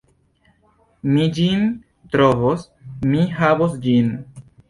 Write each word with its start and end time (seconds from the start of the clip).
Mi 1.09 1.25
ĝin 1.35 1.67
trovos, 2.15 2.65
mi 3.13 3.21
havos 3.41 3.79
ĝin. 3.87 4.11